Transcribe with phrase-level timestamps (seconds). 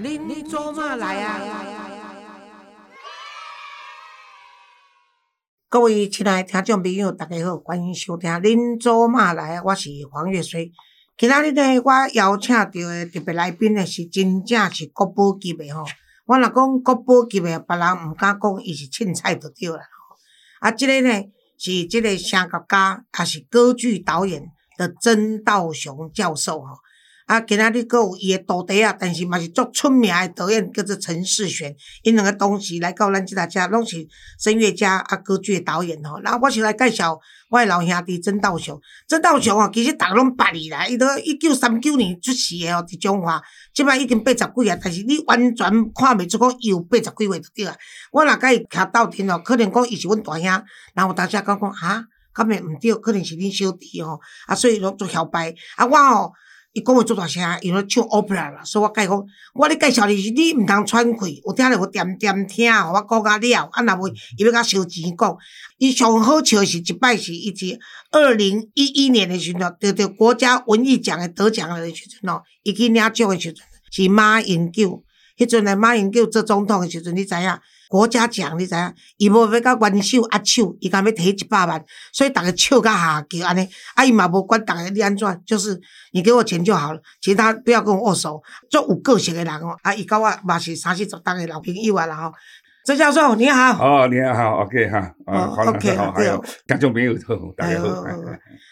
[0.00, 1.38] 恁恁做嘛来啊？
[5.68, 10.72] 各位亲爱的听众朋友，大家好，欢迎收听《恁做嘛来》，我是黄月水。
[11.18, 15.84] 今仔日呢，我邀请到的特别来宾呢，是真正是国宝级的吼。
[16.24, 19.82] 我若讲国宝级的，别人毋敢讲，伊是凊彩就对啦。
[20.60, 21.12] 啊，即个呢，
[21.58, 26.78] 是即个声乐家，也是歌剧导演的曾道雄教授吼。
[27.30, 31.72] 啊，今仔日阁有伊诶徒弟啊，但是嘛是足出名诶导演，叫做陈世璇。
[32.02, 34.04] 因两个同时来到咱即搭遮，拢是
[34.40, 36.18] 声乐家啊，歌剧诶导演吼。
[36.22, 37.16] 然后我是来介绍
[37.48, 38.76] 我诶老兄弟曾道雄。
[39.06, 43.40] 曾道雄哦，其实逐个拢捌伊啦，伊都一九三九年出世诶哦，伫中华，
[43.72, 47.76] 即摆已经八十几啊，但是你完全看袂出讲伊有八十几岁就对啊。
[48.10, 50.46] 我若甲伊徛斗阵哦，可能讲伊是阮大兄，
[50.94, 55.54] 然后大家讲讲哈，敢会毋对，可能是恁小弟吼，啊，所以拢做晓摆。
[55.76, 56.32] 啊，我吼。
[56.72, 65.36] 伊讲话做大声，伊咧唱 opera 啦，所以我甲伊讲，我咧介绍你是你毋通喘气，有听着有点点听，互我讲甲了，啊，若无伊要甲收钱讲。
[65.78, 67.78] 伊上好笑是一摆是，伊是
[68.12, 75.02] 二零一一年的时阵，得着国家文艺奖的得奖的时阵哦，伊去领奖的时阵是马英九，
[75.36, 77.58] 迄阵诶马英九做总统的时阵，你知影？
[77.90, 78.94] 国家奖你知影？
[79.16, 83.68] 伊无要甲元首握手，伊敢要摕一百万，所以逐个笑甲下叫安尼。
[83.96, 85.76] 啊，伊嘛无管逐个你安怎，就是
[86.12, 88.40] 你给我钱就好了，其他不要跟我握手。
[88.70, 92.32] 做有个性的人哦，啊，伊甲我嘛是三四十当的老朋友啊啦吼。
[92.84, 93.72] 曾教授你好。
[93.84, 95.12] 哦，你好，OK 哈。
[95.26, 97.88] 哦，OK，好，还有听众朋友好，大家好。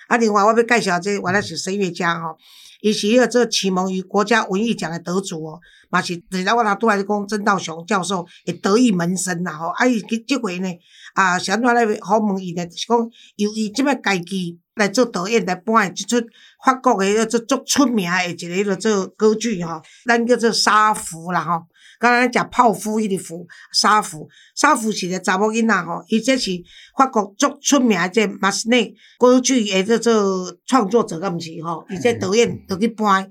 [0.06, 2.38] 啊，另外我要介绍这原来是声乐家吼。
[2.80, 10.68] 伊是迄个这启蒙于国家文艺奖的得主哦，嘛是，现在我拿拄来讲曾道雄教授会得意门生啦吼，啊伊即即回呢，
[11.14, 12.64] 啊，想怎来好问伊呢？
[12.66, 12.98] 就是讲
[13.36, 16.16] 由伊即摆家己来做导演来搬即出
[16.64, 21.62] 法国诶，做足出名诶一个做歌剧吼，咱叫做沙福啦吼。
[22.00, 26.52] 刚刚讲泡芙，伊个芙沙芙，沙芙是个查某囡仔吼，伊这是
[26.98, 31.84] 法国足出名即马斯内歌剧诶，这做创作者，敢毋是吼？
[31.88, 33.24] 伊这导演都去搬，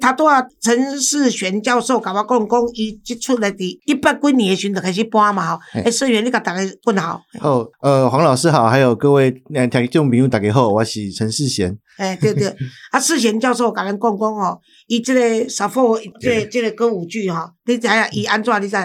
[0.00, 5.60] 他拄啊陈世璇教授甲我讲讲，伊即出来伫一百几年诶时阵就开始搬嘛吼。
[5.74, 7.22] 诶，世璇，你甲大家问好。
[7.38, 9.30] 好，呃，黄老师好，还有各位
[9.70, 11.78] 听众朋友大家好，我是陈世贤。
[11.98, 12.48] 诶，对对，
[12.90, 18.60] 啊，世贤教授甲咱讲讲吼，伊即个沙佛，即即个歌舞剧吼，你知影伊安怎？
[18.60, 18.76] 你知？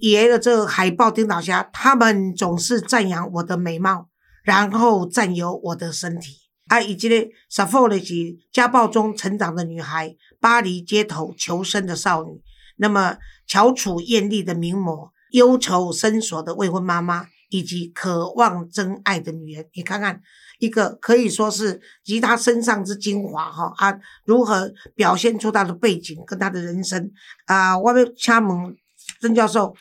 [0.00, 4.08] 爷的这个海报顶倒下，他们总是赞扬我的美貌，
[4.42, 6.36] 然后占有我的身体。
[6.68, 8.14] 啊，以及咧沙佛咧是
[8.52, 12.40] 家暴中成长的女孩，巴黎街头求生的少女，
[12.76, 13.16] 那么
[13.46, 19.66] 翘楚艳丽的名模，忧愁深锁的未婚妈妈，以及渴望真爱的女人。
[19.74, 20.20] 你看看。
[20.60, 27.10] 一个可以说是集他身上之精华哈啊，如何表现出他的背景跟他的人生
[27.46, 27.78] 啊？
[27.78, 28.76] 我要请问
[29.20, 29.74] 曾教授，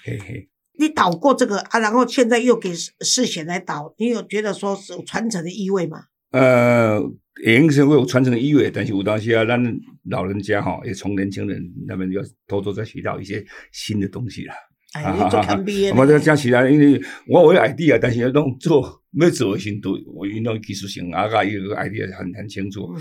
[0.77, 6.03] 你导过这个啊，然后现在又给世贤来导，你有觉得说是有传承的意味吗？
[6.31, 7.01] 呃，
[7.43, 9.61] 也是会有传承的意味，但是有当时啊，咱
[10.09, 14.53] 老人家哈也从年轻人那边要偷偷在学到一些新的东西了。
[14.93, 15.63] 啊哈哈！
[15.95, 22.91] 我再讲起来，因为我我有 idea，但是要弄做没做的程度，我运动技术性啊个有个 idea 很很清楚。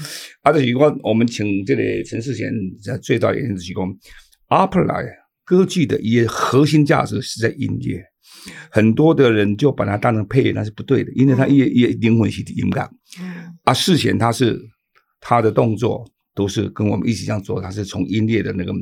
[0.42, 3.82] 啊，就是我我们请这个陈世贤在最大原因是讲
[4.48, 5.02] ，opera
[5.48, 8.04] 歌剧的一些核心价值是在音乐，
[8.70, 12.88] 很多的人就把它当成配乐，那是不对的，因为它乐也灵魂是音感。
[13.64, 14.60] 啊，事前他是
[15.20, 16.04] 他的动作
[16.34, 18.72] 都是跟我们一起这样做，他是从音乐的那个。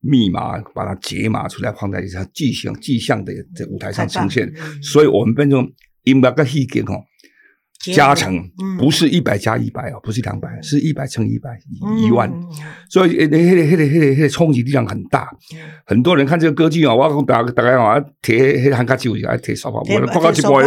[0.00, 4.48] 密码把它解码出来，放在一下迹象迹象的在舞台上呈现，
[4.80, 5.68] 所以我们变成
[6.04, 7.02] 音乐跟戏剧哦，
[7.94, 8.42] 加成
[8.78, 11.58] 不是一百加一百哦，不是两百，是一百乘一百
[12.06, 12.32] 一万，
[12.88, 15.28] 所以那那那那那冲击力量很大。
[15.84, 20.60] 很多人看这个歌剧啊，我讲大大概啊，贴那汉卡酒啊，贴沙发，我的报告一播，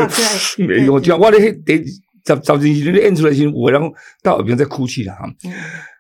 [0.66, 1.84] 没有这样，我的得
[2.24, 3.92] 找找进去，那演出来时，我然后
[4.22, 5.30] 到耳边在哭泣了哈。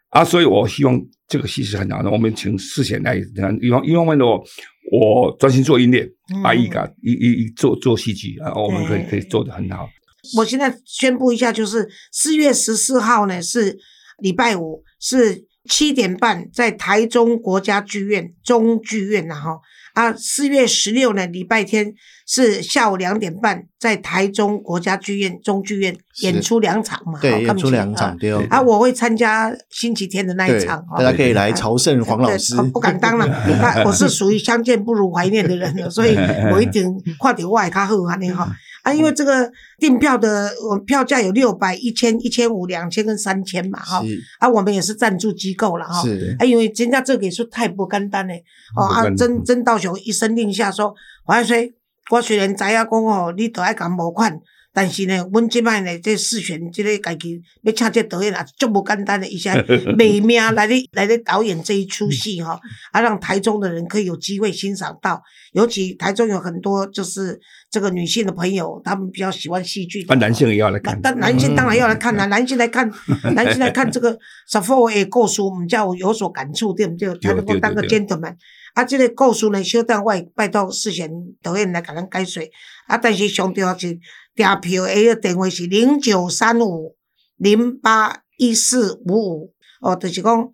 [0.10, 2.10] 啊，所以我希望这个戏是很难的。
[2.10, 3.16] 我们请世贤来，
[3.62, 4.44] 一方一方面的我，
[4.92, 6.08] 我专心做音乐，
[6.44, 9.88] 阿姨噶一一一做做戏剧啊，我们可以可以做的很好。
[10.38, 13.77] 我现在宣布一下，就是四月十四号呢是
[14.19, 19.60] 礼拜五，是七点半在台中国家剧院中剧院然后
[19.94, 21.94] 啊，四月十六呢礼拜天。
[22.31, 27.19] 是下午两点半，在台中国家剧院中剧院演出两场嘛？
[27.19, 28.31] 对，演出两场对。
[28.31, 32.56] 哦啊，我会参加星期天的那一场，大家可以来朝圣黄老师。
[32.71, 33.25] 不敢当了，
[33.83, 36.16] 我是属于相见不如怀念的人了，所以
[36.54, 36.86] 我一定
[37.18, 38.48] 快点外卡后安尼哈。
[38.84, 44.02] 啊，因为这个订票的我票价有六百、一千、一千五、两千跟三千嘛，哈。
[44.02, 46.02] 是啊，我们也是赞助机构了哈。
[46.02, 48.44] 是啊，因为人家这个也是太不简单嘞。
[48.76, 50.94] 哦啊，曾曾道雄一声令下说，
[51.26, 51.74] 黄安水，
[52.10, 54.40] 我虽然知影讲哦，你都爱讲募款，
[54.71, 59.56] 但是呢，阮即摆呢，这四选这个家己要请这导演啊，足不简单的，一下
[59.98, 62.60] 美命来咧来咧导演这一出戏哈、
[62.92, 65.21] 啊，让台中的人可以有机会欣赏到。
[65.54, 67.39] 尤其台中有很多就是
[67.71, 70.13] 这个女性的朋友，他们比较喜欢戏剧的。
[70.13, 71.18] 啊，男性也要来看但。
[71.19, 72.89] 男性当然要来看啦、男性来看，
[73.33, 74.12] 男性来看这个
[74.48, 77.12] s a f o 的故事，我们叫有所感触，对不对？
[77.21, 78.36] 他能够当个 gentleman。
[78.74, 81.10] 啊，这个故事呢，小等我会拜托世贤
[81.42, 82.44] 导演来甲咱解说。
[82.88, 84.00] 啊，但是上重要是
[84.36, 86.95] 订票诶，迄个电话是零九三五
[87.38, 90.50] 零八一四五五，哦，就是讲。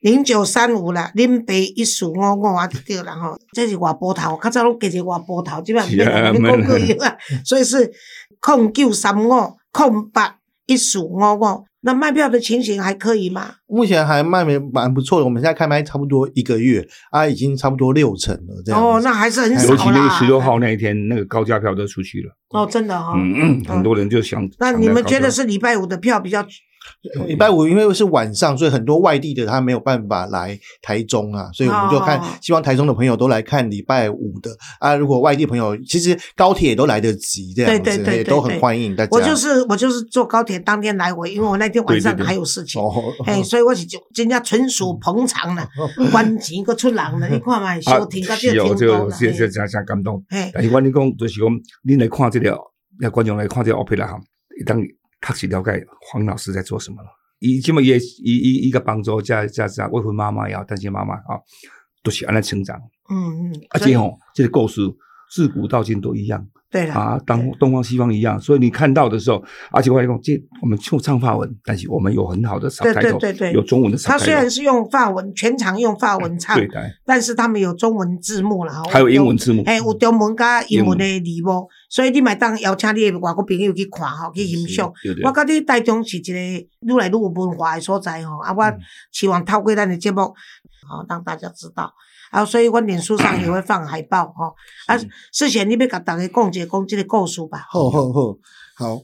[0.00, 3.36] 零九三五啦，零八一四五五啊，就对啦吼。
[3.52, 7.16] 这是外波头，较早拢加一个外波头，即摆毋免啦，是啊你讲过用啊。
[7.44, 7.90] 所以是
[8.38, 9.28] 空九三五
[9.72, 11.64] 空八一四五五。
[11.86, 13.54] 那卖票的情形还可以吗？
[13.68, 18.82] 目前还卖的蛮不错的，我们现在开卖差不多一个月啊，已经差不多六成了这样。
[18.84, 19.76] 哦，那还是很尤少尤。
[19.76, 22.36] 其那个十六号那一天，那个高价票都出去了。
[22.50, 23.14] 哦，真的哈、哦。
[23.16, 24.46] 嗯嗯，很多人就想。
[24.58, 26.44] 那你们觉得是礼拜五的票比较？
[27.26, 34.50] 礼拜五因为是晚上，所以很多外地的他没有办法来台中啊，所以我们就看哦，希望台中的朋友都来看礼拜五的
[34.80, 34.94] 啊。
[34.94, 39.10] 如果外地朋友，其实高铁也都来得及，这样子对对对也都很欢迎大家。
[39.12, 42.80] 我就是我就是坐高铁当天来回，因为我那天晚上还有事情。
[42.80, 42.92] 哦，
[43.26, 45.68] 哎，所以我是就真正纯属捧场了，
[46.10, 49.16] 关钱个出人了，你看嘛，收听到这听到啦。
[49.18, 50.22] 这这真真感动。
[50.28, 51.48] 嘿，但是阮你讲，就是讲，
[51.84, 52.58] 恁来看这个，
[53.00, 54.18] 那观众来看这个 opera 哈，
[54.58, 54.78] 一当
[55.26, 57.08] 确实了解黄老师在做什么了。
[57.38, 61.38] 伊即么也伊伊伊个帮助，加加加未婚妈妈也好，单亲妈妈啊，
[62.02, 62.80] 都是安尼成长。
[63.10, 64.80] 嗯嗯，而且吼，这个故事
[65.30, 66.46] 自古到今都一样
[66.76, 68.38] 对了，啊，当东方西方一样。
[68.38, 73.96] 所以你看到的时候，而且我来讲，这我们就唱法文，但是我们有很好的对对对对有中文的。
[73.96, 76.74] 他虽然是用法文，全场用法文唱，对的，
[77.06, 79.62] 但是他们有中文字幕啦，还有英文字幕。
[79.64, 84.92] 哎，有中文加英文的字幕，所以你买当邀请你的外国朋友去看吼，去欣赏。
[85.24, 88.78] 我觉得台中是一个愈来愈有文化的所在吼，啊，我嗯
[89.12, 91.90] 希望透过咱的节目，好让大家知道。
[92.30, 94.54] 啊，所以阮脸书上也会放海报吼。
[94.86, 94.96] 啊，
[95.32, 97.64] 事先你要甲大家讲一个讲这个故事吧。
[97.68, 98.20] 好好好，
[98.76, 98.98] 好。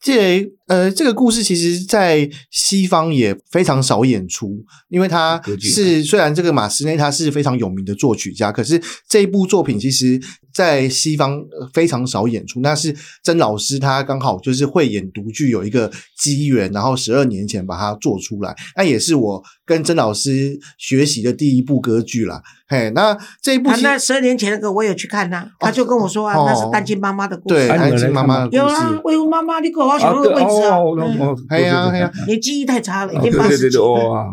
[0.00, 10.20] 这呃，这个故事其实，在西方也非常少演出，因为他是虽然这个马斯内他是非常有名的作曲家，可是这一部作品其实
[10.52, 12.60] 在西方呃非常少演出。
[12.60, 12.94] 那是
[13.24, 22.42] 曾老师他刚好就是会演独剧有一个机缘，然后十二年前把它做出来，那也是我跟曾老师学习的第一部歌剧啦。
[22.70, 27.60] 嘿，那这一部啊，其实、那十二年前那个我有去看呐，他就跟我说啊，哦那是单亲妈妈的故事。
[27.60, 30.78] 啊你们安静妈妈的故有啊事，，未婚妈妈，你给我好啊想那个位置啊。
[30.78, 33.78] 哦哎呀哎呀，你记忆太差了，已哦经八十几。
[33.78, 34.26] 哇，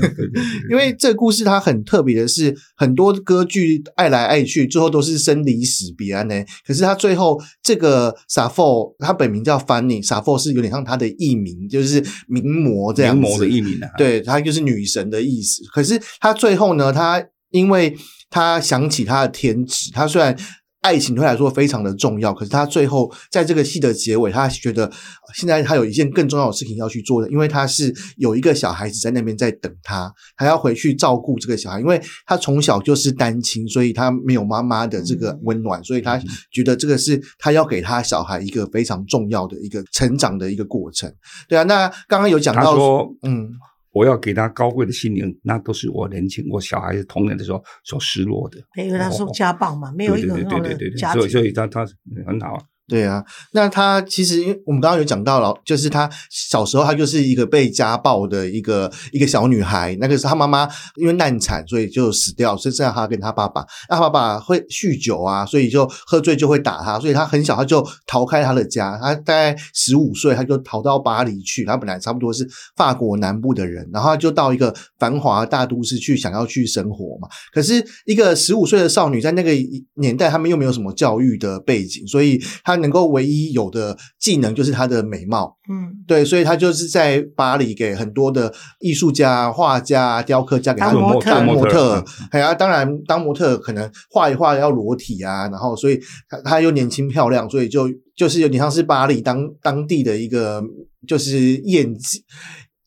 [0.00, 6.34] 对对对因为这个故事它很特别的是，很多歌剧爱来爱去，最后都是生离死别呢。
[6.66, 13.20] 可是他最后这个傻 f 他本名叫 Fanny，傻 f 是有点像他的艺名，就是名模这样子。
[13.20, 15.62] 名模的艺名啊，对，他就是女神的意思。
[15.72, 17.96] 可是他最后呢，他因为
[18.28, 20.36] 他想起他的天职，他虽然
[20.80, 36.20] 爱情对他来说非常的重要，可是他最后在这个戏的结尾，他觉得呃现在他有一件更重要的事情要去做的，因为他是有一个小孩子在那边在等他，他要回去照顾这个小孩，因为他从小就是单亲，所以他没有妈妈的这个温暖，所以他
[36.50, 41.12] 觉得这个是他要给他小孩一个非常重要的一个成长的一个过程。
[41.48, 43.50] 对啊，那刚刚有讲到他说，嗯。
[43.92, 48.58] 我要给他高贵的心灵，那都是我年轻我小孩子童年的时候所失落的。
[48.76, 51.40] 因为他受家暴嘛，没有一对个很好的对对对对对，所以所。
[51.40, 51.86] 以他他
[52.26, 52.62] 很好啊。
[52.90, 63.64] 对啊，那他其实因为我们刚刚有讲到了，就是他小时候他就是一个被家暴的一个一个小女孩，那个是他妈妈因为难产，所以就死掉，剩下他跟他爸爸。
[63.88, 72.44] 那他爸爸会酗酒啊，所以就喝醉就会打他，所以他很小他就逃开他的家，他大概十五岁他就逃到巴黎去，他本来差不多是
[72.74, 77.28] 法国南部的人，然后他就到一个繁华大都市去想要去生活嘛。
[77.52, 79.52] 可是一个十五岁的少女在那个
[79.94, 85.56] 年代，他们又没有什么教育的背景，所以她能够唯一有的技能就是她的美貌。
[85.70, 92.28] 嗯，对，所以她就是在巴黎给很多的艺术家、画家、雕刻家给她当模特当模特嗯。
[92.32, 100.62] 哎呀，当然当模特可能画一画要裸体啊，然后所以她她又年轻漂亮，所以就就是有点像是巴黎当当地的一个
[101.06, 101.94] 就是艳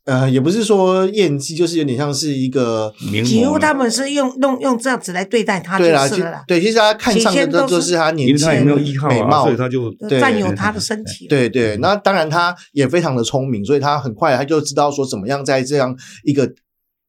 [0.05, 11.27] 呃，也不是说厌弃，就是有点像是一个名几乎模他们是用用用这样子来对待他就对啦，其是了啦，对，其实他看上的就是他年轻为他也没有依靠啊，美貌所以，他就对占有他的身体。
[11.27, 16.51] 对对，那当然他也非常的聪明，所以他很快他就知道说怎么样在这样一个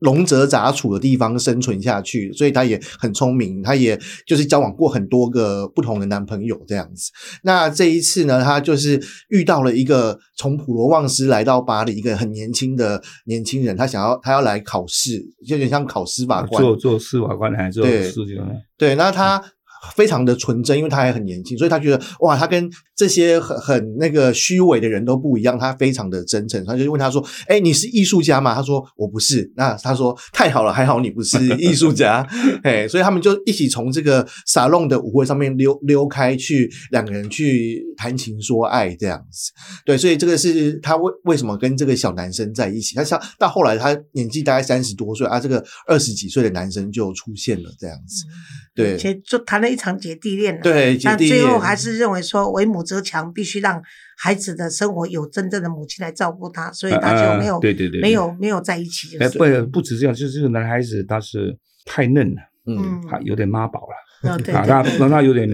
[0.05, 7.11] 龙蛇杂处的地方生存下去，所以他也很聪明，他也就是交往过很多个不同的男朋友这样子。
[7.43, 18.49] 那这一次呢，他就是遇到了一个从普罗旺斯来到巴黎一个很年轻的年轻人，他想要他要来考试，就有点像考司法官，做做司法官还是做对事情呢？
[18.77, 19.43] 对，那他
[19.97, 26.65] 非常的纯真，因为他还很年轻，所以他觉得哇，他跟这些很很那个虚伪的人都不一样，他非常的真诚。
[26.65, 32.27] 他就问他说：“哎，你是艺术家吗？”他说：“我不是。”那他说：“太好了，还好你不是 艺术家。”
[32.63, 39.53] 哎，所以他们就一起从这个沙龙的舞会上面溜溜开去，两个人去谈情说爱这样子。
[39.85, 42.95] 对，所以这个是他为为什么跟这个小男生在一起。
[42.95, 48.25] 他像到后来他年纪大概三十多岁啊，这个二十几岁的男生就出现了这样子。
[48.75, 48.97] 对。
[48.97, 50.61] 且就谈了一场姐弟恋了。
[50.61, 53.83] 对，姐但最后还是认为说为母则强，必须让
[54.17, 59.17] 孩子的生活有真正的母亲来照顾他，所以他就没有、啊对对对，没有没有在一起。
[59.17, 62.77] 就哎，是不不止这样，就是这个男孩子他是太嫩了，嗯。
[62.79, 64.31] 嗯，他有点妈宝了。
[64.31, 64.99] 哦对啊，他对。
[64.99, 65.49] 那他有点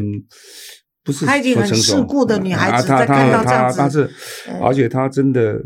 [1.03, 4.09] 不是她已经很世故的女孩子在看到这样子
[4.63, 5.59] 而且他真的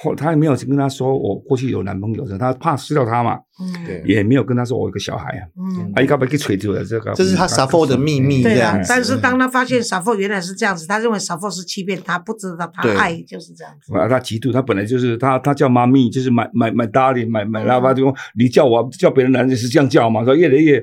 [0.00, 3.84] 后他也没有跟他说我过去有男朋友的，他怕失掉他嘛，嗯。
[3.84, 4.02] 对。
[4.06, 5.92] 也没有跟他说我有个小孩啊，嗯。
[5.94, 13.96] 啊，一个被给吹掉了这个，这是他 Sappho 的秘密对啊这样子，但是当他发现傻凤原来是这样子，他认为傻凤是欺骗他，不知道他爱就是这样子。
[13.96, 20.82] 啊，他嫉妒，他本来就是他，他叫妈咪，就是买买买 darling，买买嗯拉巴，就说你叫我叫别的男人是这样叫嘛，说越来越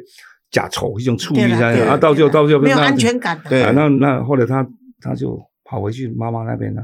[0.52, 3.40] 假丑，一种醋意噻，对啦对啦啊，到最后到最后没有安全感。
[3.50, 3.64] 对。
[3.64, 4.66] 啊，那那后来他
[5.02, 6.82] 他就跑回去妈妈那边了，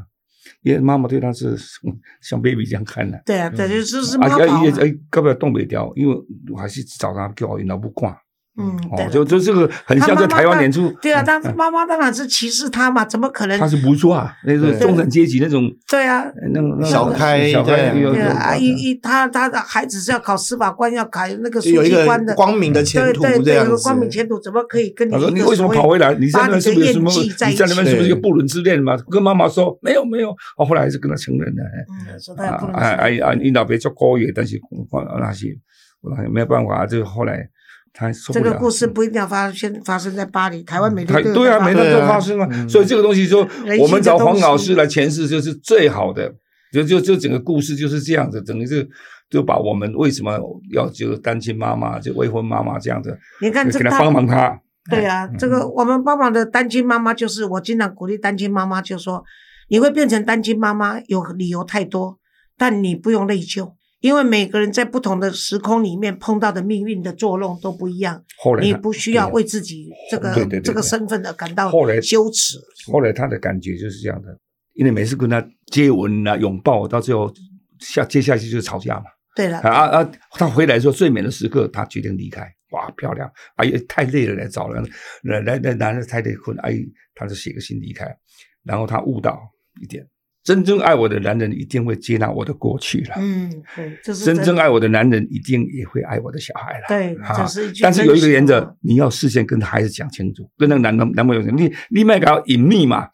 [0.66, 1.56] 因为妈妈对他是
[2.22, 4.60] 像 baby 这样看的，对啊，对，就就是妈妈宝嘛。
[4.60, 5.94] 啊也哎，要不要动不掉？
[5.96, 6.16] 因为
[6.52, 8.20] 我还是找他叫我老不挂，
[8.58, 13.68] 嗯，哦，就就这个很像在台湾演出，对啊，但嗯妈妈当然是歧视他嘛，怎么可能他？
[13.68, 23.72] 是不错啊，那种中产阶级那种对啊，那种小开小开对啊，一一他他的孩子是要考司法官，要考那个书就有一个记官的，光明的前途对对对，这样子。
[23.72, 26.14] 有个光明前途，怎么可以跟你他说：“你为什么跑回来？
[26.16, 27.12] 你在那边是不是有什么？
[27.12, 31.64] 你在那边是不是有对不伦之恋嘛？”跟妈妈说：“没有，没有。”哦，后来还是跟他承认了。
[32.10, 33.34] 嗯，说他也不伦啊哎哎啊！
[33.34, 34.58] 你老别叫高野，但是
[35.20, 35.50] 那些
[36.02, 37.46] 我没有办法，这个后来
[37.96, 38.44] 他受不了。
[38.44, 42.48] 这个故事不一定要发生发生在巴黎，台湾每他天都对啊，在发生每天都发生啊。
[42.52, 46.36] 嗯所以这个东西说人，性我们找黄老师来诠释就是最好的。
[46.74, 48.86] 就就就整个故事就是这样子，等于是
[49.30, 50.38] 就把我们为什么
[50.74, 54.60] 要就单亲妈妈、就未婚妈妈这样子，你看这给他他帮忙他。
[54.90, 59.24] 对啊，这个我们帮忙的单亲妈妈，就是我经常鼓励单亲妈妈，就说
[59.70, 62.20] 你会变成单亲妈妈，有理由太多，
[62.58, 63.72] 但你不用内疚，
[64.06, 70.32] 因为每个人在不同的时空里面碰到的命运的作弄都不一样，后来你不需要为自己这个
[70.64, 71.72] 这个身份而感到
[72.04, 72.60] 羞耻。
[72.92, 74.28] 后来他的感觉就是这样的，
[74.74, 77.34] 因为每次跟他接吻啊、拥抱，到最后
[77.80, 79.06] 下接下去就是吵架嘛。
[79.36, 80.12] 对了，啊啊！
[80.34, 82.48] 他回来的时候最美的时刻，他决定离开。
[82.74, 83.28] 哇，漂亮！
[83.56, 84.88] 哎呀，太累了，来找人，
[85.24, 86.78] 来来来，男的太累困，哎，
[87.16, 88.06] 他就写个信离开。
[88.64, 89.42] 然后他悟到
[89.82, 90.08] 一点：
[90.46, 93.16] 真正爱我的男人一定会接纳我的过去了。
[93.18, 96.86] 嗯，对，这是真正爱我的男人一定也会爱我的小孩了。
[96.88, 103.08] 对，啊这是一句但是有一个原则，你要事先跟孩子讲清楚，跟那个男男男朋友讲，你你卖搞隐秘嘛，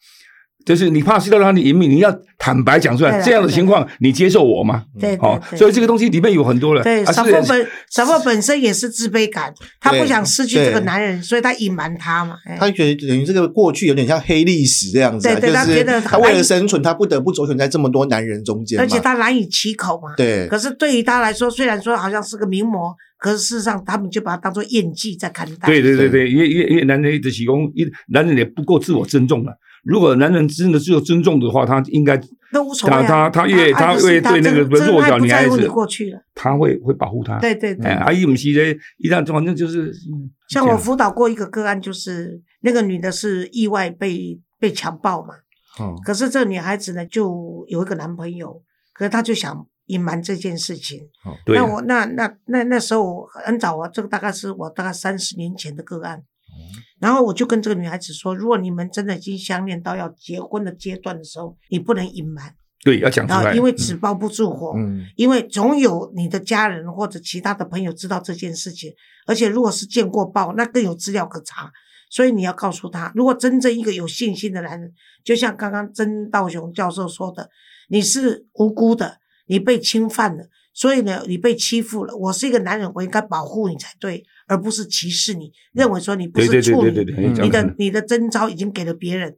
[0.64, 3.20] 就是你怕知道他的隐秘，你要坦白讲出来。
[3.20, 4.84] 这样的情况，你接受我吗？
[4.98, 6.82] 对哦对，对，所以这个东西里面有很多人。
[6.82, 12.36] 对，啊是小凤本小凤本身也是自卑感，她不想失去这个男人，所以她隐瞒他嘛。
[12.46, 20.14] 哎他觉得等于这个过去有点像黑历史这样子、啊，对对他就是觉得他为了生存，他不得不周旋在这么多男人中间，而且他难以启口嘛。
[20.16, 25.66] 对可是对于他来说，虽然说好像是个名模，可是事实上他们就把它当做演技在看待。
[25.66, 29.52] 对对对对，因为因为因为男人的提供，一男人也不够自我尊重了。
[29.82, 32.20] 如果男人真的只有尊重的话，他应该
[32.52, 33.02] 那无所谓啊。
[33.02, 36.20] 他他他越他越对那个弱小女孩子过去了。
[36.34, 37.38] 他会会保护他。
[37.40, 45.34] 对对对哎，，阿姨不是嘞，一旦反正就是嗯像我辅导过一个个案，就是那个女的是意外被被强暴嘛，
[45.80, 48.62] 嗯可是这个女孩子呢就有一个男朋友，
[48.92, 51.00] 可是她就想隐瞒这件事情。
[51.44, 56.22] 对那我那那那那时候很早啊，这个大概是我大概三十年前的个案。
[56.98, 62.54] 然后我就跟这个女孩子说，如果你们真的已经相恋到要结婚的阶段的时候，你不能隐瞒，
[62.84, 68.92] 对要讲出来，因为纸包不住火，嗯因为总有你的家人或者其他的朋友知道这件事情，
[69.26, 71.72] 而且如果是见过报，那更有资料可查。
[72.08, 74.92] 所以你要告诉他，如果真正一个有信心的男人，
[75.24, 77.48] 就像刚刚曾道雄教授说的，
[77.88, 79.16] 你是无辜的，
[79.46, 80.44] 你被侵犯了，
[80.74, 82.14] 所以呢，你被欺负了。
[82.14, 86.90] 我是一个男人，我应该保护你才对，而不是歧视你，认为说你不是处女，
[87.42, 89.36] 你的你的征招已经给了别人，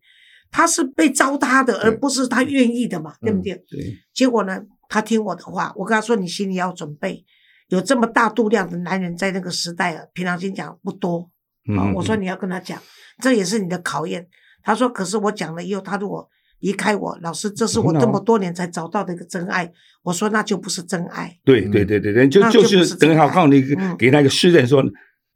[0.50, 3.54] 他是被糟蹋的，而不是他愿意的嘛，对不对？
[3.68, 7.24] 对，结果呢，他听我的话，我跟他说，你心里要准备，
[7.68, 11.30] 有这么大度量的男人在那个时代啊，平常心讲不多。
[11.76, 12.80] 啊，嗯我说你要跟他讲，
[13.22, 14.28] 这也是你的考验。
[14.62, 16.28] 他说，可是我讲了以后，他如果
[16.60, 19.70] 离开我，老师，这是我这么多年才找到的一个真爱。
[20.02, 21.38] 我说那就不是真爱。
[21.44, 23.62] 对对对对对，就就是等于好爱告诉你
[23.98, 24.84] 给他一个试验，说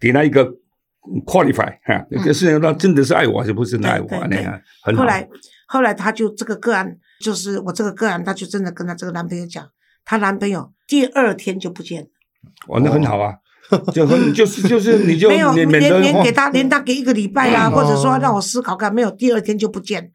[0.00, 0.46] 给他一个
[1.26, 5.08] qualify 哈，嗯可是他真的是爱我还是不是真的爱我对对那样很好后。
[5.08, 5.28] 来
[5.66, 9.66] 后来他就这个个案，就是我这个个案，他就真的跟他这个男朋友讲，
[10.04, 12.08] 她男朋友第二天就不见了，
[12.68, 13.34] 哦，那很好啊，
[13.92, 20.10] 就很就是就是你就 没有连连给哦他连他给一个礼拜啦，嗯或者说哦让我思考看，没有第二天就不见。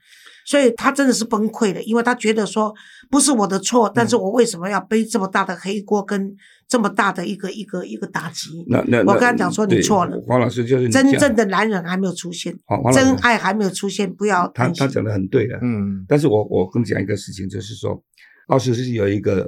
[0.45, 2.73] 所以他真的是崩溃了，因为他觉得说
[3.09, 6.35] 不是我的错，但嗯是我为什么要背这么大的黑锅跟
[6.67, 8.65] 这么大的一个一个一个打击？
[8.67, 12.53] 那那那我跟他讲说你错了黄老师就是你真正的男人还没有出现，
[12.93, 14.67] 真爱还没有出现，不要他。
[14.69, 18.01] 他讲的很对的，嗯但是我我跟你讲一个事情，就是说，
[18.47, 19.47] 奥斯是有一个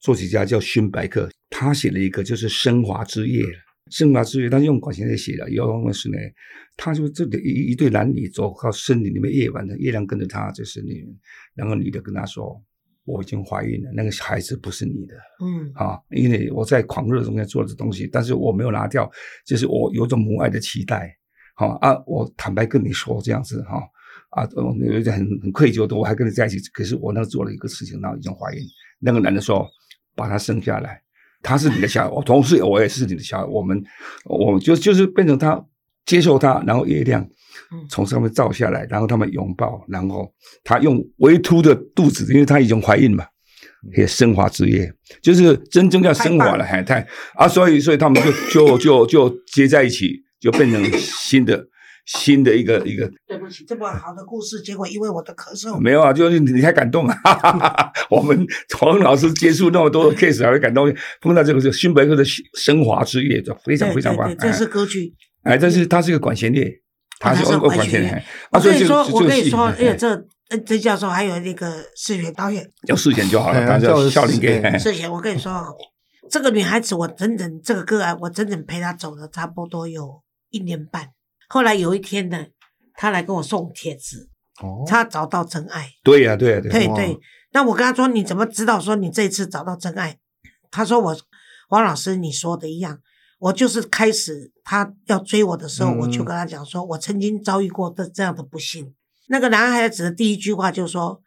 [0.00, 3.42] 作曲家叫勋白克，他写了一个就是《升华之夜》。
[3.90, 6.18] 升华之夜，他用管弦乐写的，用的是呢，
[6.76, 11.16] 他就这里一一对男女走到森林里面，夜晚的月亮跟着他，在森林里面，
[11.54, 12.60] 然后女的跟他说
[13.06, 15.70] ：“我已经怀孕了，那个孩子不是你的。”嗯。
[15.74, 19.08] 啊，因为我在狂热中间做的东西，但是我没有拿掉，
[19.46, 21.16] 就是我有种母爱的期待，
[21.54, 23.78] 好、啊，我坦白跟你说这样子哈、
[24.30, 28.60] 啊，我有一点很很愧疚的，我还跟你在一起，可是我那做了一个事情，然后已经怀孕，
[28.98, 29.64] 那个男的说
[30.16, 31.00] 把他生下来，
[31.46, 33.82] 他是你的小孩，我 同时我也是你的小孩，我们
[34.24, 35.64] 我们就就是变成他
[36.04, 37.22] 接受他，然后月亮
[37.72, 40.30] 嗯从上面照下来，然后他们拥抱，然后
[40.64, 43.24] 他用微凸的肚子，因为他已经怀孕嘛。
[43.96, 51.64] 也升华之夜，就是真正要升华了，太海太啊，所以所以他们就就就就接在一起，就变成新的
[52.06, 53.10] 新的一个一个。
[53.26, 58.46] 对不起，这么好的故事，结果因为我的咳嗽，没有啊，就是你太感动了，哈哈哈哈我们
[58.78, 60.90] 黄老师接触那么多的 case 还会感动，
[61.20, 65.14] 碰到这个是勋伯克的升华之夜，就非常非常棒这是歌剧。
[65.42, 66.64] 哎，这是它是一个管弦乐，
[67.20, 68.22] 它是它是哦管弦乐。
[68.50, 70.08] 啊，所以这我跟你说，我跟你说，哎这
[70.48, 72.64] 呃这教授还有那个视觉导演。
[72.88, 74.76] 要事前就好了，哎他叫叫笑林给哎。
[74.78, 75.76] 视觉，我跟你说，
[76.30, 81.08] 这个女孩子我整整这个个案，我整整陪她走了差不多有一年半。
[81.48, 82.46] 后来有一天呢，
[82.94, 84.28] 他来跟我送帖子，
[84.62, 85.92] 哦，他找到真爱。
[86.02, 87.18] 对呀对呀对对对，
[87.52, 90.18] 那我跟他说，你怎么知道说你这一次找到真爱？
[90.70, 91.16] 他说我
[91.68, 93.00] 王老师你说的一样，
[93.38, 98.94] 我就是开始他要追我的时候，嗯我就跟他讲说，我曾经遭遇过的这样的不幸。
[99.28, 101.20] 那个男孩子的第一句话就说，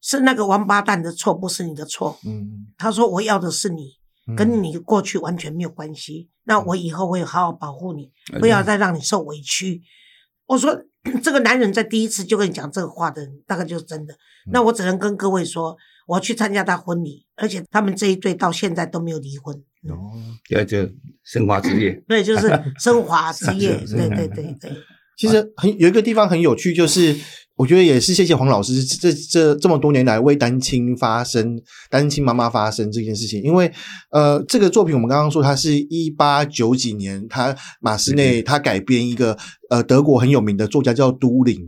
[0.00, 2.18] 是那个王八蛋的错，不是你的错。
[2.24, 4.03] 嗯，他说我要的是你，嗯
[4.36, 6.28] 跟你过去完全没有关系。
[6.44, 9.82] 那我以后会好好保护你，哎不要再让你受委屈。
[10.46, 10.78] 我说
[11.22, 14.14] 这个男人在第一次就跟你讲这个话的人，大概就是真的。
[14.52, 15.74] 那我只能跟各位说，
[16.06, 19.56] 我去参加他婚礼，而且他们这一对到现在都没有离婚。
[19.88, 20.12] 哦，
[20.48, 20.78] 对就
[21.22, 23.76] 升华之夜，对，就是升华之夜。
[23.88, 24.72] 对对对对，
[25.16, 27.14] 其实很有一个地方很有趣，就是
[27.56, 33.40] 我觉得也是谢谢黄老师这这这么多年来为单亲发声、单亲妈妈发声这件事情。
[33.42, 33.70] 因为
[34.10, 39.38] 呃，这个作品我们刚刚说，它是一八九几年，他马斯内他改编一个
[39.74, 41.58] 呃德国很有名的作家叫都灵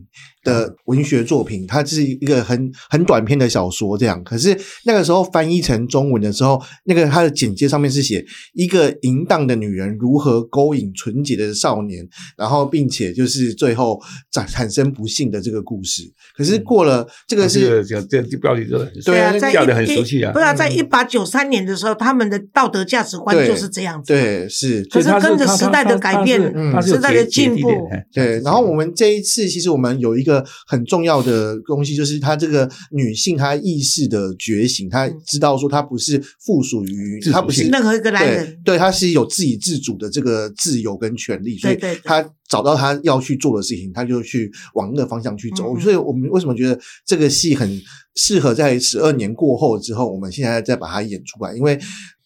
[0.45, 4.23] 的文学作品，它是一个很很短篇的小说这样。
[4.23, 12.07] 可是那个时候翻译成中文的时候，那个它的简介上面是写一个淫荡的女人如何勾引纯洁的少年，
[12.38, 16.03] 然后并且就是最后产产生不幸的这个故事。
[16.37, 19.33] 可是过了这个是这个这这标题真的很对啊
[19.75, 24.12] 很熟悉啊不在一八九三年的时候，他们的道德价值观就是这样子。
[24.12, 26.40] 对是可是跟着时代的改变
[26.81, 27.69] 时代的进步
[28.13, 45.79] 对，然后我们这一次其实我们有一个很重要的东西，就是她这个女性她意识的觉醒，她知道说她不是附属于她不是任何一个男人对，她是有自己自主的这个自由跟权利，所以她找到她要去做的事情，她就去往那个方向去走。
[45.79, 47.81] 所以我们为什么觉得这个戏很
[48.15, 51.55] 适合在十二年过后之后，我们现在再把它演出来？
[51.55, 51.79] 因为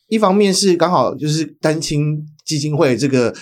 [0.08, 3.34] 一方面是刚好就是单亲基金会这个。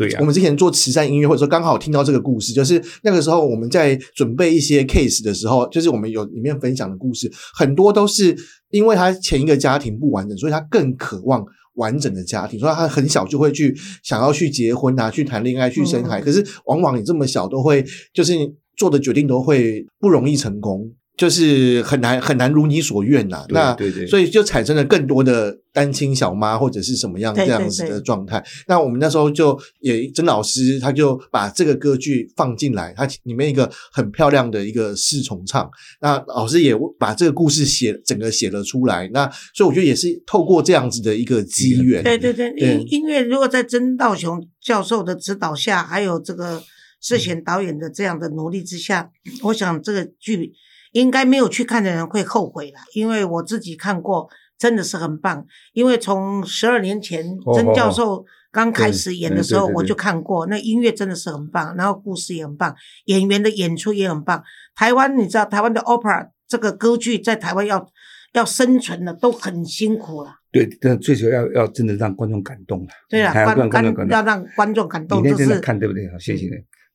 [0.00, 8.34] 对呀我们之前做慈善音乐会的时候，刚好听到这个故事，就是那个时候我们在准备一些 case 的时候，就是我们有里面分享的故事，很多都是
[8.70, 16.22] 因为他前一个家庭不完整，所以他更渴望完整的家庭，所以他很小就会去想要去结婚啊，去谈恋爱，去生孩。
[16.22, 17.84] 嗯可是往往你这么小都会，
[18.14, 20.90] 就是你做的决定都会不容易成功。
[21.20, 28.42] 就是很难很难如你所愿呐、对那对对所以就产生了更多的单亲小妈或者是什么样这样子的状态。
[28.66, 35.70] 那我们那时候就也曾老师他就把这个歌剧放进来，它里面一个很漂亮的一个四重唱。
[36.00, 39.06] 那老师也把这个故事写整个写了出来。
[39.12, 46.62] 那所以我觉得也是透过这样子的一个机缘，对对对，对音音乐如果在曾道雄教授的指导下，还有这个
[46.98, 49.10] 涉嫌导演的这样的努力之下，
[49.42, 50.50] 我想这个剧
[50.92, 55.46] 应该没有去看的人会后悔了，因为我自己看过，真的是很棒。
[55.72, 62.74] 因为从十二年前哦曾教授刚开始演的时候，我就看过，那音乐真的是很棒，然后故事也很棒，
[63.04, 64.42] 演员的演出也很棒。
[64.74, 67.86] 台湾你知道，台湾的 opera 这个歌剧在台湾要
[68.32, 70.34] 要生存的都很辛苦了。
[70.50, 72.88] 对，但最主要要要真的让观众感动了。
[73.08, 76.10] 对了，还要观观要让观众感动，你那天看对不对？
[76.10, 76.52] 好，谢谢你。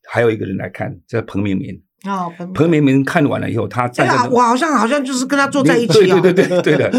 [0.10, 1.82] 还有一个人来看，叫彭明明。
[2.04, 6.92] 哦，彭彭明明看完了以后，他这个站在那我好像好像就是跟他坐在一起对哦，对对对对的，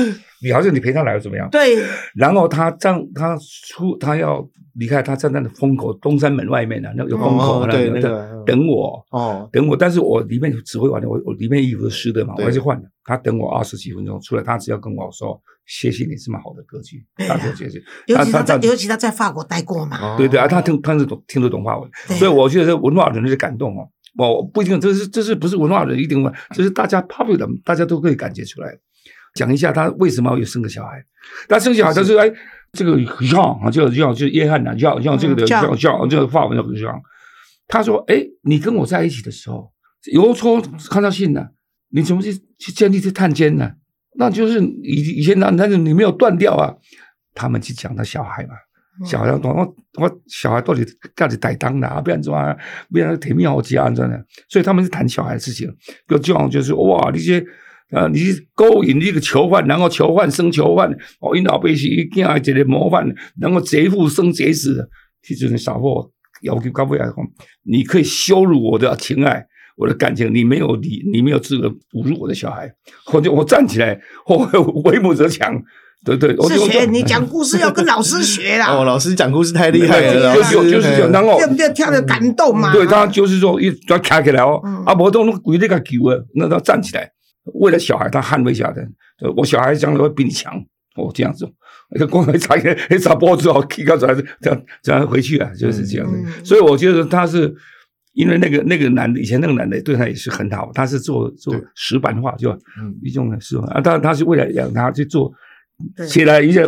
[0.43, 1.49] 你好像你陪他来怎么样？
[1.51, 1.77] 对。
[2.15, 3.37] 然后他站，他
[3.69, 9.77] 出，他要离开，他站在那风口东山门外面呢、那有风口，哦那个对那个等我，哦，等我。
[9.77, 12.83] 但是我里面指挥完了，我我里面衣服是湿的嘛，我对还是换了。
[13.05, 17.81] 他等我二十几分钟出来，他只要跟我说谢谢你这么好的歌剧，对啊他说谢谢。
[18.07, 20.15] 尤其他在他尤其他在法国待过嘛，哦。
[20.19, 22.17] 对对啊，他听他是懂听得懂法文，对。
[22.19, 28.77] 所以我觉得文化人的感动哦，我不一定这是这是不是文化人一定会，这是大家 popular 大家都可以感觉出来。
[29.35, 31.05] 讲一下他为什么要生个小孩，
[31.49, 32.33] 他生小孩他是哎
[32.73, 32.97] 这个
[33.31, 37.01] 让啊，就让就是约翰呐，让让这个的嗯让让这个法文叫让。
[37.69, 39.73] 他说哎，你跟我在一起的时候，
[40.13, 41.53] 邮戳看到信了，
[41.91, 43.73] 你怎么去去建立这探监呢？
[44.19, 46.75] 那就是以以前那那你没有断掉啊。
[47.39, 48.55] 他们去讲他小孩嘛，
[49.05, 52.57] 小孩我我我小孩到底到底歹当的啊，不然怎么
[52.91, 55.69] 不然甜蜜好家真的，所以他们是谈小孩的事情，
[56.09, 57.45] 就这样就是哇，你些
[57.91, 63.07] 呃，你是勾引一个囚犯，然后囚犯生囚犯，哦，因老辈是一件一个模范，
[63.41, 64.89] 然后贼父生贼子，
[65.23, 66.11] 其实你少货
[66.43, 67.15] 要求高不来讲，
[67.65, 69.47] 你可以羞辱我的情爱。
[69.79, 72.67] 我的感情，你没有理，你没有资格侮辱我的小孩。
[73.13, 74.39] 我就我站起来，我
[74.91, 75.55] 为母则强，
[76.07, 78.71] 对对，我是就学你讲故事要跟老师学啦。
[78.79, 81.69] 哦，老师讲故事太厉害了，就就就是这样，然后对不对？
[81.75, 84.85] 跳的感动嘛，对他就是说一要卡起来哦，嗯。
[84.85, 87.11] 啊，不动鬼那个球啊，那他站起来，
[87.55, 88.89] 为了小孩，他捍卫下来，
[89.21, 90.55] 呃我小孩将来会比你强，
[90.97, 91.47] 哦，这样子，
[92.09, 96.17] 光还插一还插脖子哦，踢到这样这样这样回去啊，就是这样子。
[96.17, 96.45] 嗯。
[96.45, 97.53] 所以我觉得他是
[98.15, 101.63] 因为那个那个男的，以前那个男的对他也是很好，他是做做对。
[101.75, 102.95] 石板画，就嗯。
[103.03, 105.37] 一种是啊，当然他是为了养他去做对
[106.07, 106.67] 写了一些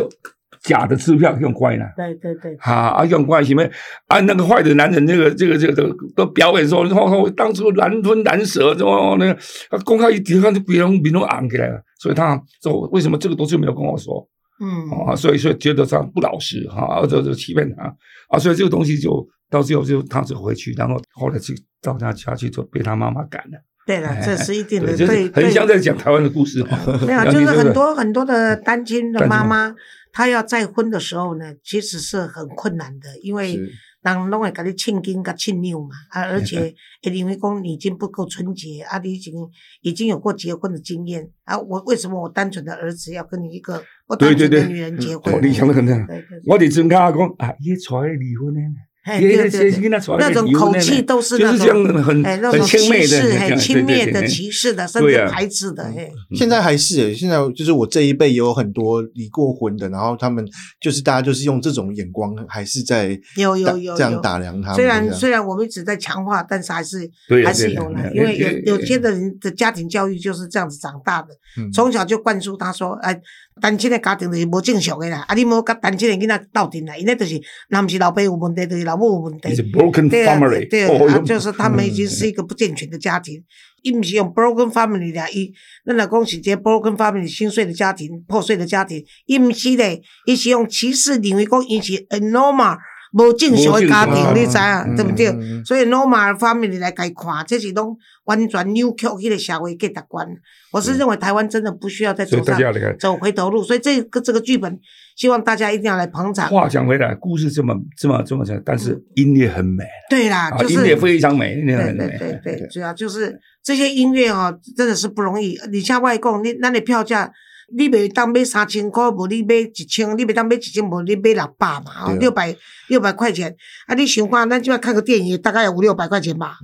[0.61, 1.85] 假的支票用乖呢。
[1.95, 3.63] 对对对，哈啊，用关系没
[4.07, 4.19] 啊？
[4.21, 9.33] 那个坏的男人，这个这个这个都都表演说，哦，当初难吞难舍，哦，那个
[9.69, 14.27] 啊公开一提，看就别人别人昂起来了，所以他说为什么这个东西没有跟我说
[14.59, 15.15] 嗯，啊？
[15.15, 17.83] 所以所以觉得他不老实哈，就就欺骗他
[18.27, 23.57] 啊，所以这个东西就到最后就他就回去，然后后来去到他家去，就被他妈妈赶了。
[23.89, 26.67] 对了，这是一定的，对，就是对对很像在讲台湾的故事哦。
[27.07, 29.73] 没有， 就是很多很多的单亲的妈妈，
[30.13, 33.67] 她要再婚的时候呢，其实是很困难的，因为是
[34.03, 36.71] 人拢会给你庆金跟庆妞嘛，啊， 而且
[37.01, 39.33] 会认为讲你已经不够纯洁，啊，你已经
[39.81, 45.39] 已经有过结婚的经验，啊，我为什么我单纯的儿子要跟你一个不单纯的对对对女人结婚哦？
[45.41, 45.97] 你想的很像。
[46.05, 48.75] 对对对，我伫村口讲啊，伊才离婚的呢。
[49.03, 49.71] 嘿对对对。
[49.81, 60.45] 跟他传那种口气都是那种很哎，那很种轻蔑的，歧视，哎，这样轻蔑的、歧视的，甚至排斥的，嘿，现在还是欸，现在就是我这一辈也有很多离过婚的，然后他们
[60.81, 64.75] 就是大家就是用这种眼光，还是在打有有有这样打量他们。
[64.75, 71.71] 虽然虽然我们一直在强化，但是还是对还是有了，因为有有些的人的家庭教育就是这样子长大的，嗯。
[71.71, 73.19] 从小就灌输他说，哎，
[73.61, 79.49] 单亲的家庭就是无正常的啦，啊，你无甲单亲的囡仔斗阵啦，因咧就是那不是老爸有问题，就是老母有问题。
[79.49, 83.43] It's 啊 family，对哦啊， 就是他们已经是一个不健全的家庭。
[83.81, 85.53] 伊毋是用 broken family 啦，伊
[85.85, 92.77] 咱若讲是一个 broken family 心碎的家庭、破碎的家庭，伊毋是咧，伊是用歧视认为讲伊是 a normal
[93.13, 95.29] 无正常的家庭，你知影对不对？
[95.29, 100.27] 嗯嗯嗯所以 normal family 来甲伊看，这是拢完全扭曲迄个社会价值观。
[100.71, 102.59] 我是认为台湾真的不需要再走上。
[102.99, 104.79] 走回头路，所以这个这个剧本，
[105.15, 106.47] 希望大家一定要来捧场。
[106.49, 112.07] 话讲回来，故事这么这么这么长，但是音乐很美对啦，啊，就是音乐非常美，音乐对很美。
[112.19, 115.57] 对对对，主要就是这些音乐哦，真的是不容易。
[115.57, 117.31] 而且我讲，你那你票价，
[117.71, 122.55] 你袂当买三千块，无你买一千，你袂当买一千，无你买六百嘛，哦六百
[122.87, 123.55] 六百块钱。
[123.87, 126.57] 啊，你想看，咱即摆看个电影，大概有五六百块钱吧。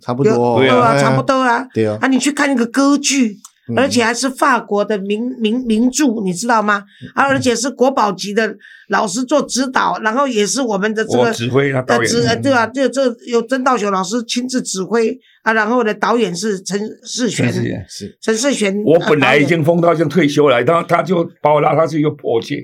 [0.00, 1.66] 差不多，对啊啊，差不多啊。
[1.74, 3.36] 对啊，啊，你去看一个歌剧，嗯
[3.76, 6.84] 而且还是法国的名名名著，你知道吗？
[7.14, 8.56] 啊，而且是国宝级的
[8.88, 12.66] 老师做指导，然后也是我们的这个指挥啊导演，对吧？
[12.66, 17.86] 这这有曾道雄老师亲自指挥啊，然后呢，导演是陈世全全，世界。
[17.88, 18.82] 是陈世全。
[18.84, 22.56] 我本来已经封到已经退休了，他他就把我拉上去又破戒，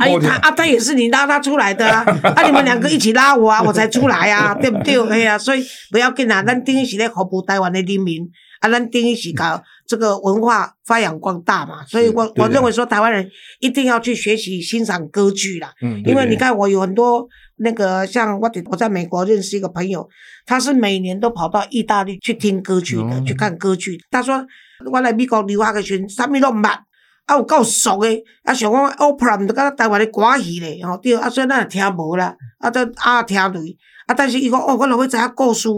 [0.00, 5.00] 哎，他啊，他也是你拉他出来的啊， 啊，你们两个一起拉我啊，我才出来啊，对不对？
[5.08, 8.28] 哎呀、所以不要紧啊，咱等于是咧服务台湾的人民
[8.60, 20.08] 啊，咱等于是搞这个文化发扬光大嘛，所以我我认为说台湾人一定要去学习欣赏歌剧啦，嗯因为你看我有很多那个像我我在美国认识一个朋友，
[20.46, 23.98] 他是每年都跑到意大利去听歌剧的，哦去看歌剧。
[24.10, 24.46] 他说
[24.92, 26.78] 我来美国留学的时候，啥物都毋捌。
[27.26, 28.20] 啊，有够熟诶！
[28.42, 33.62] 啊，想讲 opera 毋就敢台湾的歌戏咧，吼对，啊，所以咱也听无啦，啊，都啊听落，
[34.06, 35.68] 啊，但是伊讲哦，我若要知影故事，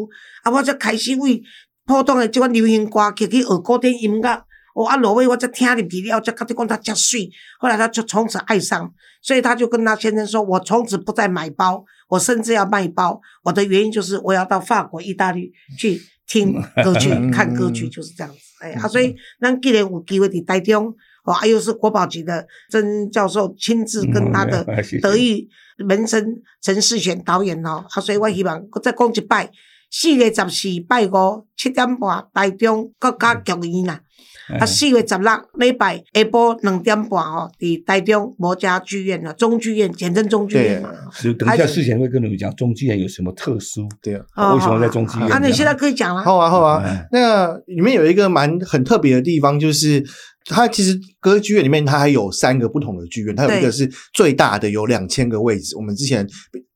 [0.45, 1.43] 啊，我才开始为
[1.87, 20.95] 普通的即款流行歌曲去学古典音乐，哦，啊，落尾我才听入去了，才甲你讲他遮水，后来他就从此爱上，所以他就跟他先生说，我从此不再买包，我甚至要卖包，我的原因就是我要到法国、意大利去听歌剧、嗯看歌曲，就是这样子，哎啊，所以咱既然有机会伫台中。
[21.25, 25.49] 哦，啊，又是国宝级的曾教授亲自跟他的嗯谢谢德艺
[25.87, 26.21] 门生
[26.61, 29.49] 陈世选导演哦，啊，所以我希望再讲一摆，
[29.95, 34.01] 四月十四拜五七点半台中国家剧院啦，
[34.49, 40.89] 嗯啊，四月十六礼拜下晡两点半哦，伫台中国家剧院啊，中剧院简称中剧院嘛。
[41.13, 44.25] 是等一下事前会跟你们讲中剧院有什么特殊，对啊。
[44.35, 46.23] 哦为什么在中剧院啊，你现在可以讲了。
[46.23, 47.07] 好啊，好啊嗯。
[47.13, 50.03] 那里面有一个蛮很特别的地方，就是
[50.47, 55.77] 它其实歌剧院里面它还有三个不同的剧院，它有一个是最大的，有两千个位置。
[55.77, 56.27] 我们之前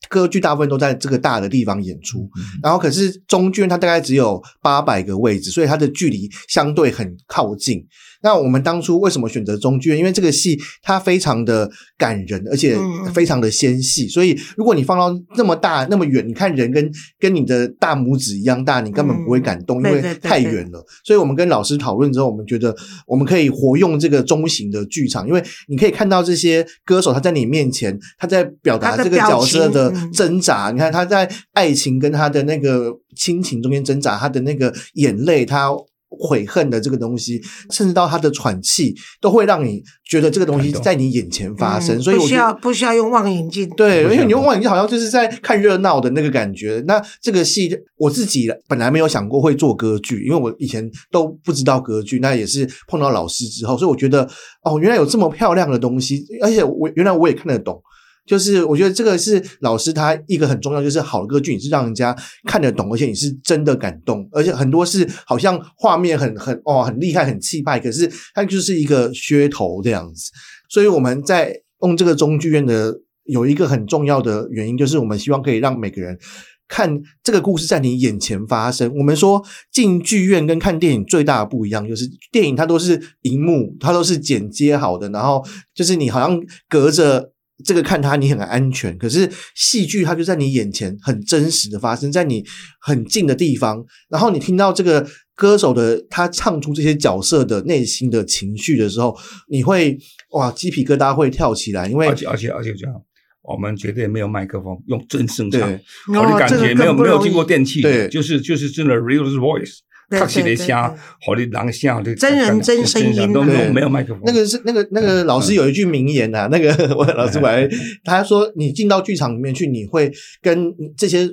[0.09, 2.31] 歌剧大部分都在这个大的地方演出，
[2.62, 7.85] 然后可是中剧院它大概只有八百个位置，所以它的距离相对很靠近。
[8.27, 9.97] 那我们当初为什么选择中剧院？
[9.97, 20.85] 因为这个戏它非常的感人，而且嗯非常的纤细，所以如果你放到那么大那么远，你看人跟跟你的大拇指一样大，你根本不会感动，嗯因为太远了。
[21.05, 22.75] 所以我们跟老师讨论之后，我们觉得
[23.07, 30.73] 我们可以活用这个中型的剧场，因为你可以看到这些歌手他在你面前，他在表达这个角色的挣扎。
[30.73, 35.71] 你看他在爱情跟他的那个亲情中间挣扎，他的那个眼泪，他。
[36.18, 41.98] 悔恨的这个东西，甚至到他的喘气，都会让你觉得这个东西在你眼前发生。
[41.98, 43.68] 嗯所以我觉得要不需要用望远镜。
[43.70, 46.83] 对，因为你用望远镜好像就是在看热闹的那个感觉。
[46.87, 54.29] 那这个戏我自己本来没有想过会做歌剧，因为我以前都不知道歌剧，那也是碰到老师之后，所以我觉得
[54.62, 57.83] 哦，原来有这么漂亮的东西，而且我原来我也看得懂。
[58.27, 70.33] 就是我觉得这个是老师他一个很重要，就是好的歌剧你是让人家看得懂，而且你是真的感动，而且很多是好像画面很很哦很厉害很气派，可是它就是一个噱头这样子。
[70.69, 72.93] 所以我们在用这个中剧院的
[73.27, 76.19] 有一个很重要的原因，就是我们希望可以让每个人
[76.67, 78.93] 看这个故事在你眼前发生。
[78.97, 86.37] 我们说进剧院跟看电影最大的不一样，就是电影它都是荧幕，它都是剪接好的，然后就是你好像
[86.69, 87.31] 隔着。
[87.64, 92.45] 这个看他你很安全，可是戏剧它就在你眼前很真实的发生在你
[92.81, 99.16] 很近的地方，然后你听到这个歌手的他唱出这些角色的内心的情绪的时候，
[99.49, 99.99] 你会
[100.33, 102.95] 哇鸡皮疙瘩会跳起来，因为而且而且而且这样，
[103.42, 105.81] 我们绝对没有麦克风，用真声唱，对。
[106.09, 108.09] 我的感觉没有没有经过电器，对。
[108.09, 110.77] 就是就是真的 real voice，对确实的对声对，
[111.21, 117.69] 和你人声的真人真声音都没有没有麦克风，那个是那个那个老师有一句名言啊、那个 我老师我还
[118.05, 121.29] 他说你进到剧场里面去，你会跟这些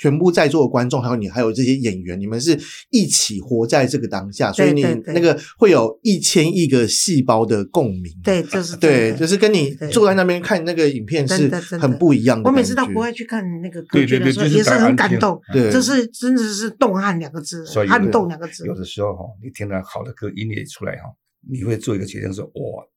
[0.00, 2.58] 全部在座的观众，还有你还有这些演员，你们是
[2.90, 8.12] 一起活在这个当下，所以你那个会有一千亿个细胞的共鸣。
[8.24, 11.58] 对，就是对，就是跟你坐在那边看那个影片是真的。
[11.78, 12.52] 很不一样的我。
[12.52, 15.38] 每次到国外去看那个歌对剧的时候，对对也是很感动。
[15.52, 15.70] 对。
[15.70, 18.66] 这是真的是动撼两个字所，以撼动两个字。
[18.66, 21.04] 有的时候哈，你听到好的歌音乐出来哈，
[21.48, 22.88] 你会做一个决定说，我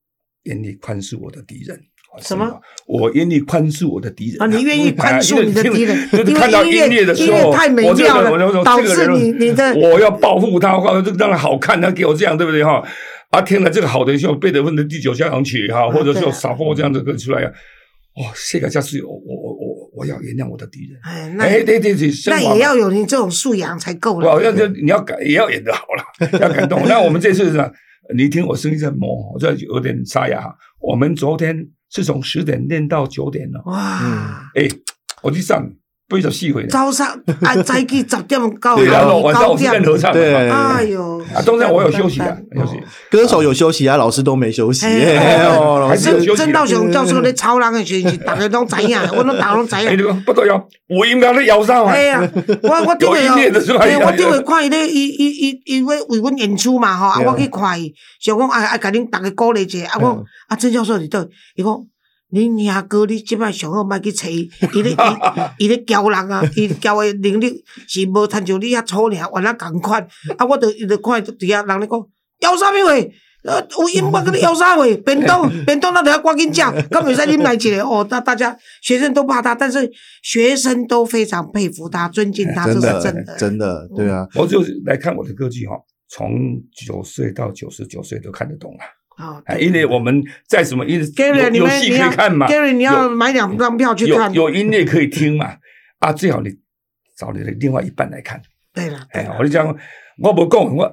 [0.43, 1.79] 愿意宽恕我的敌人。
[2.19, 2.59] 什么？
[2.87, 12.83] 我愿意宽恕我的敌人啊，你愿意宽恕你的敌人，就是因看到音为音乐乐的时候，音乐太美妙了，导致你 你的我要报复他，或者让他好看，他给我这样，对不对哈？
[13.29, 17.51] 啊，听了这个好的，像贝多芬的第九交响曲哈，或者说萨波这样的歌出来啊，
[18.17, 19.53] 哇，这个下次我我
[20.01, 20.99] 我我我要原谅我的敌人。
[21.03, 24.43] 哎，那哎，对对对，那也要有你这种素养才够哇，了。
[24.43, 26.03] 要就你要感也要演得好了，
[26.39, 26.81] 要感动。
[26.87, 27.71] 那我们这次是呢，
[28.15, 30.53] 你听我声音在磨，我这有点沙哑。
[30.79, 33.61] 我们昨天是从十点练到九点了。
[33.65, 34.67] 哇，哎，
[35.21, 35.71] 我去上
[36.11, 36.67] 八十四岁呢。
[36.69, 37.07] 早上
[37.41, 39.83] 啊，早起十点到对啊，下晚上九我是跟点。
[39.83, 40.73] 合唱对嘛。
[40.75, 42.73] 哎呦，啊，中间我有休息的，休息。
[43.09, 44.85] 歌手有休息啊，老师都没休息。
[44.85, 52.03] 哎哎呦老师还是有休息曾道雄教授咧操人的时阵，是逐个拢知影的，我拢大家拢知哎，影不得了，有音乐咧摇上啊哎。
[52.03, 52.29] 呀，
[52.63, 61.71] 我我顶 有音乐的个是吧哎，我顶个看伊咧，伊伊伊伊要为阮演出嘛吼，啊，对啊我去看伊，想讲啊啊，甲恁逐个鼓励一下，啊，我嗯啊，曾教授伫倒，伊讲。
[62.31, 64.91] 恁兄哥，你即摆上好莫去找 伊，伊咧
[65.59, 70.01] 伊伊咧教人啊，伊教诶能力是无亲像你遐粗尔，原来共款。
[70.37, 72.07] 啊，我著伊著看伫遐人咧讲，
[72.39, 72.93] 要啥物话？
[73.43, 74.83] 呃，有音乐跟你摇啥话？
[75.03, 78.05] 便 当便当，那得要赶紧食，根本在啉来一个哦。
[78.09, 79.91] 那大家学生都怕他，但是
[80.21, 83.35] 学生都非常佩服他、尊敬他，这是真的。
[83.37, 85.75] 真的，对啊，我就是来看我的歌剧哈，
[86.07, 86.29] 从
[86.85, 88.71] 九岁到九十九岁都看得懂
[89.17, 89.25] 了。
[89.25, 94.33] 哦哎，因为我们在什么因为 Gary，有有戏可以看嘛 Gary，你要有买两张票去有看。
[94.33, 95.57] 有音乐可以听嘛。
[95.99, 96.49] 啊，最好你
[97.15, 98.41] 找你的另外一半来看。
[98.73, 99.67] 对了，对哎，我就讲，
[100.17, 100.83] 我不讲，我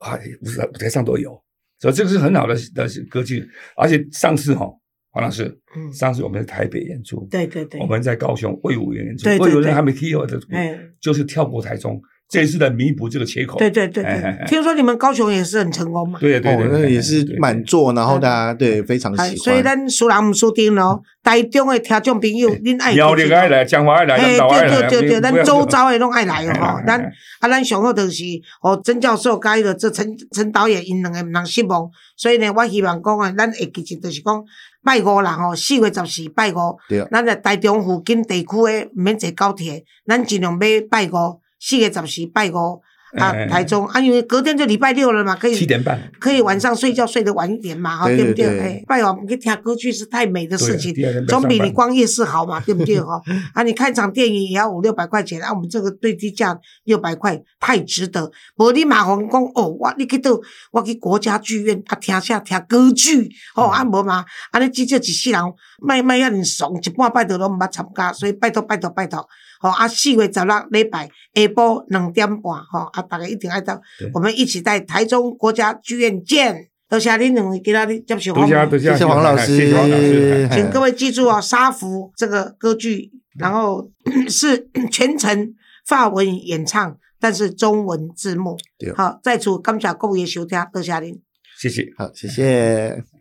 [0.00, 1.40] 哎，舞台舞台上都有，
[1.78, 3.48] 所以这个是很好的的歌剧。
[3.76, 4.66] 而且上次哈，
[5.10, 13.58] 黄老师，嗯，上次我们在台北演出，对对对我，们在高雄魏武园演出，对对对魏武园还没踢我的，哎，就是跳过台中，这一次来弥补这个缺口。
[13.58, 14.44] 对对对对。
[14.46, 16.18] 听说你们高雄也是很成功嘛？
[16.18, 19.62] 哦对对对，，那也是对满座，然后大家对非常喜欢所以。
[19.62, 21.02] 咱输人毋输定咯。
[21.22, 26.82] 台中的听众朋友，恁爱苗栗爱来，江华爱来，嘿，南岛爱来，对对对对，咱周遭的拢爱来哦。
[26.86, 28.24] 咱哎啊，咱上好就是
[28.62, 34.44] 哦，曾教授甲迄个这陈陈导演因两个毋通失望，所以呢，我希望讲啊，咱会记住就是讲
[34.84, 42.80] 拜五啦吼，四月十四拜五对，咱在台中附近地区诶毋免坐高铁，咱尽量买拜五，四月十四拜五
[43.16, 48.60] 啊台中啊，因为隔天就礼拜六了嘛，可以七点半，可以晚上睡觉睡得晚一点嘛，哈，对对不对？
[48.60, 50.94] 哎，拜晚去听歌剧是太美的事情
[51.26, 53.00] 总比你逛夜市好嘛，对不对？
[53.00, 53.18] 哈，
[53.54, 58.30] 啊，你看场电影也要五六百块钱，啊，我们这个最低价六百块，太值得。
[58.56, 60.38] 无你马红讲哦，我你去到，
[60.72, 65.40] 我去国家剧院啊，听下听歌剧，哦，啊无嘛，啊你至少一世人，
[65.80, 69.26] 卖卖遐尼怂，一半拜托都毋捌参加，所以拜托拜托拜托。
[69.60, 73.80] 吼啊，四月十六礼拜下晡两点半，吼啊，大家一定爱到，
[74.14, 76.68] 我们一起在台中国家剧院见。
[76.90, 80.48] 多谢恁两位今仔日接受访问多谢多谢谢谢黄老师谢谢黄老师。
[80.50, 83.90] 请各位记住哦，《沙福》这个歌剧，然后
[84.30, 85.54] 是全程
[85.86, 88.56] 法文演唱，但是中文字幕。
[88.96, 91.20] 好，在此感谢各位的收听，多谢您。
[91.60, 91.92] 谢谢。
[91.98, 93.17] 好，谢谢。